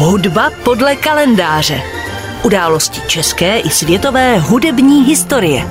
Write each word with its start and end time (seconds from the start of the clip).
Hudba 0.00 0.50
podle 0.64 0.96
kalendáře. 0.96 1.82
Události 2.44 3.00
české 3.08 3.58
i 3.58 3.70
světové 3.70 4.38
hudební 4.38 5.04
historie. 5.04 5.68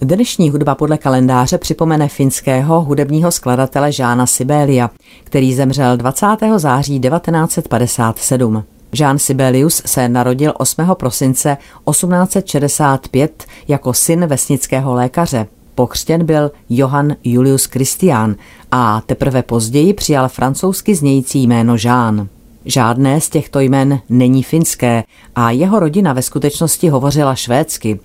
Dnešní 0.00 0.50
hudba 0.50 0.74
podle 0.74 0.98
kalendáře 0.98 1.58
připomene 1.58 2.08
finského 2.08 2.80
hudebního 2.80 3.30
skladatele 3.30 3.92
Žána 3.92 4.26
Sibélia, 4.26 4.90
který 5.24 5.54
zemřel 5.54 5.96
20. 5.96 6.26
září 6.56 7.00
1957. 7.00 8.64
Jean 8.92 9.18
Sibelius 9.18 9.82
se 9.86 10.08
narodil 10.08 10.52
8. 10.58 10.82
prosince 10.94 11.56
1865 11.90 13.44
jako 13.68 13.92
syn 13.92 14.26
vesnického 14.26 14.94
lékaře. 14.94 15.46
Pokřtěn 15.74 16.26
byl 16.26 16.50
Johann 16.68 17.16
Julius 17.24 17.64
Christian 17.64 18.34
a 18.70 19.00
teprve 19.06 19.42
později 19.42 19.94
přijal 19.94 20.28
francouzsky 20.28 20.94
znějící 20.94 21.42
jméno 21.42 21.76
Jean. 21.84 22.28
Žádné 22.64 23.20
z 23.20 23.28
těchto 23.28 23.60
jmen 23.60 24.00
není 24.08 24.42
finské 24.42 25.04
a 25.34 25.50
jeho 25.50 25.78
rodina 25.78 26.12
ve 26.12 26.22
skutečnosti 26.22 26.88
hovořila 26.88 27.34
švédsky. 27.34 28.00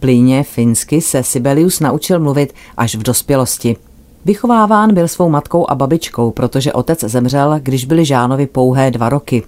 Plíně 0.00 0.42
finsky 0.42 1.00
se 1.00 1.22
Sibelius 1.22 1.80
naučil 1.80 2.20
mluvit 2.20 2.54
až 2.76 2.94
v 2.94 3.02
dospělosti. 3.02 3.76
Vychováván 4.24 4.94
byl 4.94 5.08
svou 5.08 5.28
matkou 5.28 5.70
a 5.70 5.74
babičkou, 5.74 6.30
protože 6.30 6.72
otec 6.72 7.00
zemřel, 7.00 7.54
když 7.62 7.84
byli 7.84 8.04
Žánovi 8.04 8.46
pouhé 8.46 8.90
dva 8.90 9.08
roky. 9.08 9.42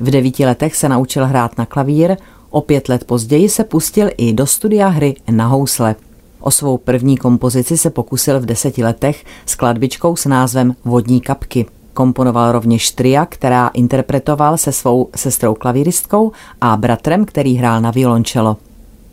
V 0.00 0.10
devíti 0.10 0.46
letech 0.46 0.76
se 0.76 0.88
naučil 0.88 1.26
hrát 1.26 1.58
na 1.58 1.66
klavír, 1.66 2.16
o 2.50 2.60
pět 2.60 2.88
let 2.88 3.04
později 3.04 3.48
se 3.48 3.64
pustil 3.64 4.08
i 4.16 4.32
do 4.32 4.46
studia 4.46 4.88
hry 4.88 5.14
na 5.30 5.46
housle. 5.46 5.94
O 6.40 6.50
svou 6.50 6.78
první 6.78 7.16
kompozici 7.16 7.78
se 7.78 7.90
pokusil 7.90 8.40
v 8.40 8.46
deseti 8.46 8.84
letech 8.84 9.24
s 9.46 9.54
kladbičkou 9.54 10.16
s 10.16 10.24
názvem 10.24 10.74
Vodní 10.84 11.20
kapky. 11.20 11.66
Komponoval 11.94 12.52
rovněž 12.52 12.90
tria, 12.90 13.26
která 13.26 13.68
interpretoval 13.68 14.58
se 14.58 14.72
svou 14.72 15.08
sestrou 15.16 15.54
klavíristkou 15.54 16.32
a 16.60 16.76
bratrem, 16.76 17.24
který 17.24 17.54
hrál 17.54 17.80
na 17.80 17.90
violončelo. 17.90 18.56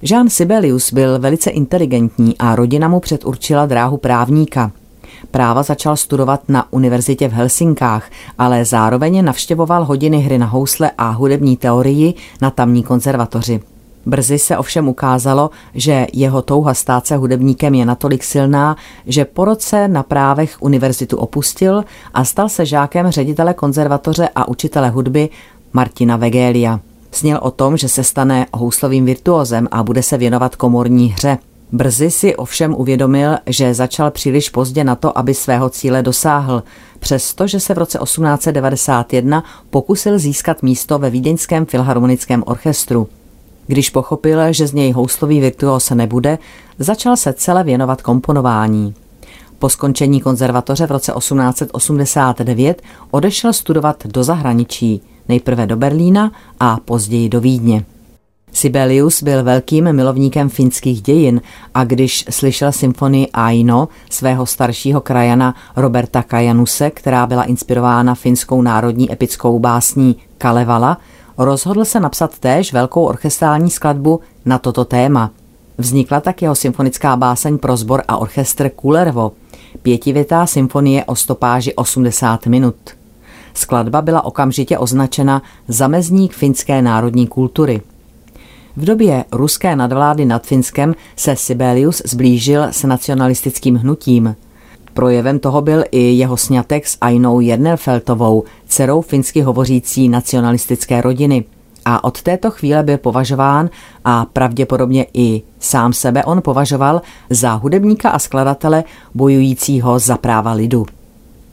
Jean 0.01 0.29
Sibelius 0.29 0.93
byl 0.93 1.19
velice 1.19 1.49
inteligentní 1.49 2.37
a 2.37 2.55
rodina 2.55 2.87
mu 2.87 2.99
předurčila 2.99 3.65
dráhu 3.65 3.97
právníka. 3.97 4.71
Práva 5.31 5.63
začal 5.63 5.97
studovat 5.97 6.41
na 6.47 6.73
univerzitě 6.73 7.27
v 7.27 7.33
Helsinkách, 7.33 8.09
ale 8.37 8.65
zároveň 8.65 9.25
navštěvoval 9.25 9.85
hodiny 9.85 10.19
hry 10.19 10.37
na 10.37 10.45
housle 10.45 10.91
a 10.97 11.09
hudební 11.09 11.57
teorii 11.57 12.13
na 12.41 12.51
tamní 12.51 12.83
konzervatoři. 12.83 13.59
Brzy 14.05 14.39
se 14.39 14.57
ovšem 14.57 14.87
ukázalo, 14.87 15.49
že 15.73 16.07
jeho 16.13 16.41
touha 16.41 16.73
stát 16.73 17.07
se 17.07 17.15
hudebníkem 17.15 17.73
je 17.75 17.85
natolik 17.85 18.23
silná, 18.23 18.75
že 19.05 19.25
po 19.25 19.45
roce 19.45 19.87
na 19.87 20.03
právech 20.03 20.57
univerzitu 20.59 21.17
opustil 21.17 21.83
a 22.13 22.25
stal 22.25 22.49
se 22.49 22.65
žákem 22.65 23.11
ředitele 23.11 23.53
konzervatoře 23.53 24.29
a 24.35 24.47
učitele 24.47 24.89
hudby 24.89 25.29
Martina 25.73 26.17
Vegélia. 26.17 26.79
Sněl 27.11 27.39
o 27.41 27.51
tom, 27.51 27.77
že 27.77 27.89
se 27.89 28.03
stane 28.03 28.45
houslovým 28.53 29.05
virtuózem 29.05 29.67
a 29.71 29.83
bude 29.83 30.03
se 30.03 30.17
věnovat 30.17 30.55
komorní 30.55 31.07
hře. 31.09 31.37
Brzy 31.71 32.11
si 32.11 32.35
ovšem 32.35 32.75
uvědomil, 32.75 33.37
že 33.45 33.73
začal 33.73 34.11
příliš 34.11 34.49
pozdě 34.49 34.83
na 34.83 34.95
to, 34.95 35.17
aby 35.17 35.33
svého 35.33 35.69
cíle 35.69 36.03
dosáhl, 36.03 36.63
přestože 36.99 37.59
se 37.59 37.73
v 37.73 37.77
roce 37.77 37.99
1891 38.03 39.43
pokusil 39.69 40.19
získat 40.19 40.63
místo 40.63 40.99
ve 40.99 41.09
Vídeňském 41.09 41.65
filharmonickém 41.65 42.43
orchestru. 42.45 43.07
Když 43.71 43.89
pochopil, 43.89 44.53
že 44.53 44.67
z 44.67 44.73
něj 44.73 44.91
houslový 44.91 45.39
virtuos 45.39 45.89
nebude, 45.89 46.37
začal 46.79 47.17
se 47.17 47.33
celé 47.33 47.63
věnovat 47.63 48.01
komponování. 48.01 48.93
Po 49.59 49.69
skončení 49.69 50.21
konzervatoře 50.21 50.87
v 50.87 50.91
roce 50.91 51.13
1889 51.17 52.81
odešel 53.11 53.53
studovat 53.53 54.07
do 54.07 54.23
zahraničí, 54.23 55.01
nejprve 55.29 55.67
do 55.67 55.77
Berlína 55.77 56.31
a 56.59 56.77
později 56.85 57.29
do 57.29 57.41
Vídně. 57.41 57.85
Sibelius 58.53 59.23
byl 59.23 59.43
velkým 59.43 59.93
milovníkem 59.93 60.49
finských 60.49 61.01
dějin 61.01 61.41
a 61.73 61.83
když 61.83 62.25
slyšel 62.29 62.71
symfonii 62.71 63.27
Aino 63.33 63.87
svého 64.09 64.45
staršího 64.45 65.01
krajana 65.01 65.55
Roberta 65.75 66.23
Kajanuse, 66.23 66.89
která 66.89 67.27
byla 67.27 67.43
inspirována 67.43 68.15
finskou 68.15 68.61
národní 68.61 69.11
epickou 69.11 69.59
básní 69.59 70.15
Kalevala, 70.37 70.97
rozhodl 71.37 71.85
se 71.85 71.99
napsat 71.99 72.39
též 72.39 72.73
velkou 72.73 73.03
orchestrální 73.03 73.69
skladbu 73.69 74.19
na 74.45 74.59
toto 74.59 74.85
téma. 74.85 75.31
Vznikla 75.77 76.19
tak 76.19 76.41
jeho 76.41 76.55
symfonická 76.55 77.15
báseň 77.15 77.57
pro 77.57 77.77
sbor 77.77 78.03
a 78.07 78.17
orchestr 78.17 78.69
Kulervo, 78.69 79.31
pětivětá 79.81 80.45
symfonie 80.45 81.05
o 81.05 81.15
stopáži 81.15 81.73
80 81.75 82.45
minut. 82.45 82.75
Skladba 83.53 84.01
byla 84.01 84.25
okamžitě 84.25 84.77
označena 84.77 85.41
zamezník 85.67 86.33
finské 86.33 86.81
národní 86.81 87.27
kultury. 87.27 87.81
V 88.75 88.85
době 88.85 89.25
ruské 89.31 89.75
nadvlády 89.75 90.25
nad 90.25 90.45
Finskem 90.45 90.95
se 91.15 91.35
Sibelius 91.35 92.01
zblížil 92.05 92.63
s 92.63 92.83
nacionalistickým 92.83 93.75
hnutím. 93.75 94.35
Projevem 94.93 95.39
toho 95.39 95.61
byl 95.61 95.83
i 95.91 95.99
jeho 95.99 96.37
sňatek 96.37 96.87
s 96.87 96.97
Ainou 97.01 97.39
Jernerfeltovou, 97.39 98.43
dcerou 98.67 99.01
finsky 99.01 99.41
hovořící 99.41 100.09
nacionalistické 100.09 101.01
rodiny. 101.01 101.43
A 101.85 102.03
od 102.03 102.21
této 102.21 102.51
chvíle 102.51 102.83
byl 102.83 102.97
považován 102.97 103.69
a 104.05 104.25
pravděpodobně 104.25 105.05
i 105.13 105.41
sám 105.59 105.93
sebe 105.93 106.23
on 106.23 106.41
považoval 106.41 107.01
za 107.29 107.53
hudebníka 107.53 108.09
a 108.09 108.19
skladatele 108.19 108.83
bojujícího 109.13 109.99
za 109.99 110.17
práva 110.17 110.51
lidu. 110.51 110.85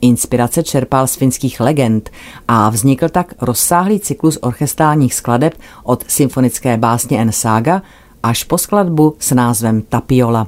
Inspirace 0.01 0.63
čerpal 0.63 1.07
z 1.07 1.17
finských 1.17 1.61
legend 1.61 2.11
a 2.49 2.71
vznikl 2.71 3.09
tak 3.09 3.35
rozsáhlý 3.41 4.01
cyklus 4.01 4.39
orchestrálních 4.43 5.15
skladeb 5.15 5.55
od 5.83 6.05
symfonické 6.09 6.77
básně 6.77 7.21
N. 7.21 7.33
Saga 7.33 7.83
až 8.23 8.45
po 8.45 8.59
skladbu 8.59 9.15
s 9.19 9.31
názvem 9.35 9.83
Tapiola. 9.83 10.47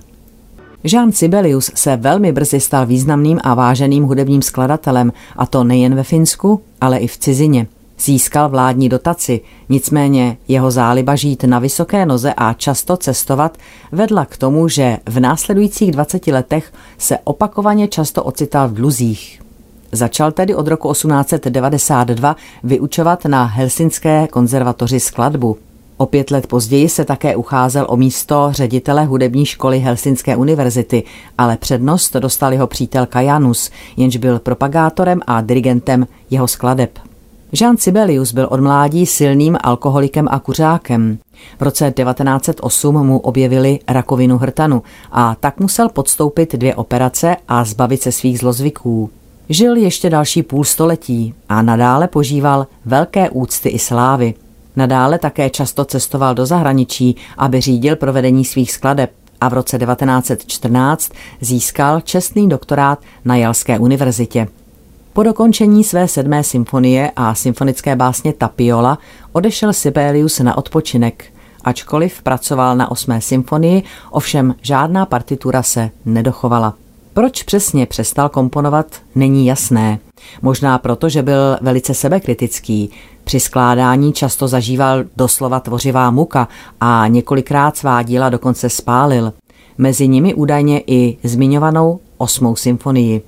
Jean 0.84 1.12
Sibelius 1.12 1.70
se 1.74 1.96
velmi 1.96 2.32
brzy 2.32 2.60
stal 2.60 2.86
významným 2.86 3.40
a 3.42 3.54
váženým 3.54 4.04
hudebním 4.04 4.42
skladatelem, 4.42 5.12
a 5.36 5.46
to 5.46 5.64
nejen 5.64 5.94
ve 5.94 6.02
Finsku, 6.02 6.60
ale 6.80 6.98
i 6.98 7.06
v 7.06 7.18
cizině. 7.18 7.66
Získal 8.00 8.48
vládní 8.48 8.88
dotaci, 8.88 9.40
nicméně 9.68 10.36
jeho 10.48 10.70
záliba 10.70 11.16
žít 11.16 11.44
na 11.44 11.58
vysoké 11.58 12.06
noze 12.06 12.34
a 12.36 12.52
často 12.52 12.96
cestovat 12.96 13.58
vedla 13.92 14.24
k 14.24 14.36
tomu, 14.36 14.68
že 14.68 14.98
v 15.06 15.20
následujících 15.20 15.90
20 15.90 16.26
letech 16.26 16.72
se 16.98 17.18
opakovaně 17.24 17.88
často 17.88 18.24
ocital 18.24 18.68
v 18.68 18.74
dluzích. 18.74 19.40
Začal 19.92 20.32
tedy 20.32 20.54
od 20.54 20.68
roku 20.68 20.92
1892 20.92 22.36
vyučovat 22.62 23.24
na 23.24 23.44
Helsinské 23.44 24.28
konzervatoři 24.28 25.00
skladbu. 25.00 25.56
O 26.00 26.06
pět 26.06 26.30
let 26.30 26.46
později 26.46 26.88
se 26.88 27.04
také 27.04 27.36
ucházel 27.36 27.86
o 27.88 27.96
místo 27.96 28.48
ředitele 28.50 29.04
hudební 29.04 29.46
školy 29.46 29.78
Helsinské 29.78 30.36
univerzity, 30.36 31.02
ale 31.38 31.56
přednost 31.56 32.16
dostal 32.16 32.52
jeho 32.52 32.66
přítel 32.66 33.06
Kajanus, 33.06 33.70
jenž 33.96 34.16
byl 34.16 34.38
propagátorem 34.38 35.20
a 35.26 35.40
dirigentem 35.40 36.06
jeho 36.30 36.48
skladeb. 36.48 36.98
Jean 37.60 37.76
Sibelius 37.76 38.32
byl 38.32 38.48
od 38.50 38.60
mládí 38.60 39.06
silným 39.06 39.56
alkoholikem 39.60 40.28
a 40.30 40.38
kuřákem. 40.38 41.18
V 41.58 41.62
roce 41.62 41.92
1908 41.96 43.06
mu 43.06 43.18
objevili 43.18 43.78
rakovinu 43.88 44.38
hrtanu 44.38 44.82
a 45.12 45.36
tak 45.40 45.60
musel 45.60 45.88
podstoupit 45.88 46.54
dvě 46.54 46.74
operace 46.74 47.36
a 47.48 47.64
zbavit 47.64 48.02
se 48.02 48.12
svých 48.12 48.38
zlozvyků. 48.38 49.10
Žil 49.48 49.76
ještě 49.76 50.10
další 50.10 50.42
půl 50.42 50.64
století 50.64 51.34
a 51.48 51.62
nadále 51.62 52.08
požíval 52.08 52.66
velké 52.84 53.30
úcty 53.30 53.68
i 53.68 53.78
slávy. 53.78 54.34
Nadále 54.76 55.18
také 55.18 55.50
často 55.50 55.84
cestoval 55.84 56.34
do 56.34 56.46
zahraničí, 56.46 57.16
aby 57.38 57.60
řídil 57.60 57.96
provedení 57.96 58.44
svých 58.44 58.72
skladeb 58.72 59.10
a 59.40 59.48
v 59.48 59.52
roce 59.52 59.78
1914 59.78 61.12
získal 61.40 62.00
čestný 62.00 62.48
doktorát 62.48 62.98
na 63.24 63.36
Jalské 63.36 63.78
univerzitě. 63.78 64.48
Po 65.12 65.22
dokončení 65.22 65.84
své 65.84 66.08
sedmé 66.08 66.44
symfonie 66.44 67.12
a 67.16 67.34
symfonické 67.34 67.96
básně 67.96 68.32
Tapiola 68.32 68.98
odešel 69.32 69.72
Sibelius 69.72 70.38
na 70.38 70.58
odpočinek. 70.58 71.24
Ačkoliv 71.64 72.22
pracoval 72.22 72.76
na 72.76 72.90
osmé 72.90 73.20
symfonii, 73.20 73.82
ovšem 74.10 74.54
žádná 74.62 75.06
partitura 75.06 75.62
se 75.62 75.90
nedochovala. 76.04 76.74
Proč 77.14 77.42
přesně 77.42 77.86
přestal 77.86 78.28
komponovat, 78.28 78.86
není 79.14 79.46
jasné. 79.46 79.98
Možná 80.42 80.78
proto, 80.78 81.08
že 81.08 81.22
byl 81.22 81.58
velice 81.60 81.94
sebekritický. 81.94 82.90
Při 83.24 83.40
skládání 83.40 84.12
často 84.12 84.48
zažíval 84.48 85.04
doslova 85.16 85.60
tvořivá 85.60 86.10
muka 86.10 86.48
a 86.80 87.04
několikrát 87.08 87.76
svá 87.76 88.02
díla 88.02 88.28
dokonce 88.28 88.68
spálil. 88.68 89.32
Mezi 89.78 90.08
nimi 90.08 90.34
údajně 90.34 90.82
i 90.86 91.16
zmiňovanou 91.24 92.00
osmou 92.18 92.56
symfonii. 92.56 93.22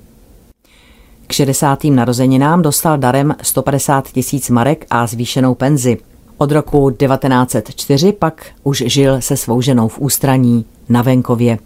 K 1.27 1.31
60. 1.31 1.83
narozeninám 1.83 2.61
dostal 2.61 2.97
darem 2.97 3.35
150 3.41 4.11
tisíc 4.11 4.49
marek 4.49 4.85
a 4.89 5.07
zvýšenou 5.07 5.55
penzi. 5.55 5.97
Od 6.37 6.51
roku 6.51 6.91
1904 6.91 8.11
pak 8.11 8.45
už 8.63 8.83
žil 8.87 9.21
se 9.21 9.37
svou 9.37 9.61
ženou 9.61 9.87
v 9.87 9.99
ústraní 9.99 10.65
na 10.89 11.01
venkově. 11.01 11.59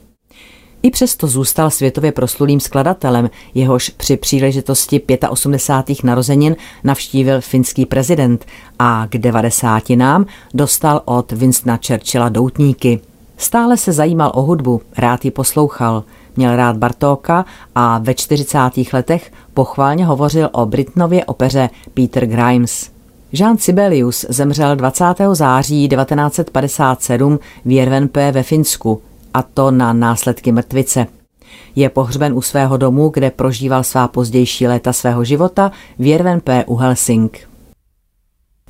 I 0.88 0.92
přesto 0.92 1.28
zůstal 1.28 1.70
světově 1.70 2.12
proslulým 2.12 2.60
skladatelem, 2.60 3.30
jehož 3.54 3.90
při 3.90 4.18
příležitosti 4.18 5.02
85. 5.30 6.04
narozenin 6.04 6.56
navštívil 6.84 7.42
finský 7.42 7.86
prezident 7.86 8.46
a 8.80 9.08
k 9.10 9.18
90. 9.18 9.90
nám 9.90 10.26
dostal 10.54 11.02
od 11.06 11.32
Winstona 11.32 11.80
Churchilla 11.88 12.30
doutníky. 12.30 13.00
Stále 13.38 13.78
se 13.78 13.94
zajímal 13.94 14.32
o 14.36 14.42
hudbu, 14.42 14.82
rád 14.98 15.26
ji 15.26 15.32
poslouchal, 15.32 16.04
měl 16.36 16.56
rád 16.56 16.78
Bartóka 16.78 17.46
a 17.76 17.98
ve 17.98 18.14
40. 18.14 18.58
letech 18.94 19.32
pochválně 19.54 20.06
hovořil 20.06 20.50
o 20.52 20.66
Britnově 20.66 21.26
opeře 21.26 21.70
Peter 21.94 22.26
Grimes. 22.26 22.90
Jean 23.32 23.58
Sibelius 23.58 24.26
zemřel 24.30 24.76
20. 24.76 25.04
září 25.34 25.90
1957 25.90 27.40
v 27.66 27.72
Jervenpe 27.72 28.32
ve 28.32 28.44
Finsku, 28.44 29.02
a 29.38 29.42
to 29.42 29.72
na 29.72 29.94
následky 29.94 30.52
mrtvice. 30.52 31.08
Je 31.76 31.90
pohřben 31.90 32.34
u 32.34 32.42
svého 32.42 32.78
domu, 32.78 33.10
kde 33.10 33.32
prožíval 33.32 33.84
svá 33.84 34.08
pozdější 34.08 34.68
léta 34.68 34.94
svého 34.94 35.24
života 35.24 35.72
v 36.00 36.06
Jervenpe 36.06 36.66
u 36.66 36.76
Helsing. 36.76 37.50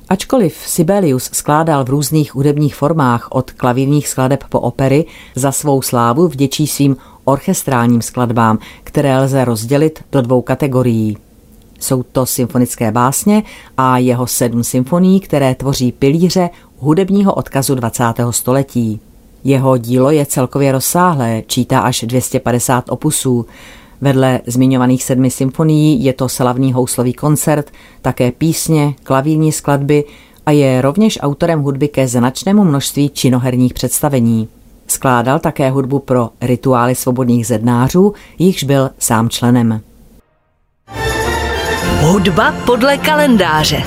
Ačkoliv 0.08 0.56
Sibelius 0.66 1.30
skládal 1.32 1.84
v 1.84 1.88
různých 1.88 2.34
hudebních 2.34 2.74
formách 2.74 3.28
od 3.30 3.50
klavírních 3.50 4.08
skladeb 4.08 4.44
po 4.48 4.60
opery, 4.60 5.04
za 5.34 5.52
svou 5.52 5.82
slávu 5.82 6.28
vděčí 6.28 6.66
svým 6.66 6.96
orchestrálním 7.24 8.02
skladbám, 8.02 8.58
které 8.84 9.18
lze 9.18 9.44
rozdělit 9.44 10.04
do 10.12 10.22
dvou 10.22 10.42
kategorií. 10.42 11.16
Jsou 11.80 12.02
to 12.02 12.26
symfonické 12.26 12.92
básně 12.92 13.42
a 13.76 13.98
jeho 13.98 14.26
sedm 14.26 14.64
symfonií, 14.64 15.20
které 15.20 15.54
tvoří 15.54 15.92
pilíře 15.92 16.50
hudebního 16.78 17.34
odkazu 17.34 17.74
20. 17.74 18.04
století. 18.30 19.00
Jeho 19.44 19.76
dílo 19.76 20.10
je 20.10 20.26
celkově 20.26 20.72
rozsáhlé, 20.72 21.42
čítá 21.46 21.80
až 21.80 22.04
250 22.08 22.84
opusů. 22.88 23.46
Vedle 24.00 24.40
zmiňovaných 24.46 25.04
sedmi 25.04 25.30
symfonií 25.30 26.04
je 26.04 26.12
to 26.12 26.28
slavný 26.28 26.72
houslový 26.72 27.12
koncert, 27.12 27.70
také 28.02 28.32
písně, 28.32 28.94
klavírní 29.02 29.52
skladby 29.52 30.04
a 30.46 30.50
je 30.50 30.82
rovněž 30.82 31.18
autorem 31.22 31.60
hudby 31.60 31.88
ke 31.88 32.08
značnému 32.08 32.64
množství 32.64 33.10
činoherních 33.10 33.74
představení. 33.74 34.48
Skládal 34.86 35.38
také 35.38 35.70
hudbu 35.70 35.98
pro 35.98 36.30
rituály 36.40 36.94
svobodných 36.94 37.46
zednářů, 37.46 38.14
jichž 38.38 38.64
byl 38.64 38.90
sám 38.98 39.28
členem. 39.28 39.80
Hudba 42.00 42.54
podle 42.66 42.96
kalendáře. 42.96 43.82